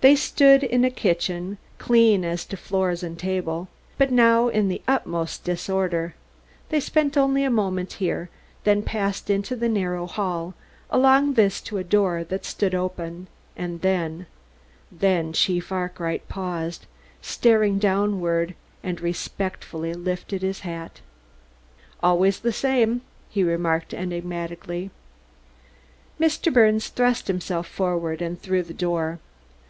They 0.00 0.14
stood 0.14 0.62
in 0.62 0.84
a 0.84 0.92
kitchen, 0.92 1.58
clean 1.78 2.24
as 2.24 2.44
to 2.46 2.56
floors 2.56 3.02
and 3.02 3.18
tables, 3.18 3.66
but 3.98 4.12
now 4.12 4.46
in 4.46 4.68
the 4.68 4.80
utmost 4.86 5.42
disorder. 5.42 6.14
They 6.68 6.78
spent 6.78 7.16
only 7.16 7.42
a 7.42 7.50
moment 7.50 7.94
here, 7.94 8.30
then 8.62 8.84
passed 8.84 9.28
into 9.28 9.56
the 9.56 9.68
narrow 9.68 10.06
hall, 10.06 10.54
along 10.88 11.34
this 11.34 11.60
to 11.62 11.78
a 11.78 11.82
door 11.82 12.22
that 12.22 12.44
stood 12.44 12.76
open, 12.76 13.26
and 13.56 13.80
then 13.80 14.26
then 14.92 15.32
Chief 15.32 15.72
Arkwright 15.72 16.28
paused, 16.28 16.86
staring 17.20 17.80
downward, 17.80 18.54
and 18.84 19.00
respectfully 19.00 19.94
lifted 19.94 20.42
his 20.42 20.60
hat. 20.60 21.00
"Always 22.04 22.38
the 22.38 22.52
same," 22.52 23.00
he 23.28 23.42
remarked 23.42 23.92
enigmatically. 23.92 24.92
Mr. 26.20 26.54
Birnes 26.54 26.86
thrust 26.86 27.26
himself 27.26 27.66
forward 27.66 28.22
and 28.22 28.40
through 28.40 28.62
the 28.62 28.72
door. 28.74 29.18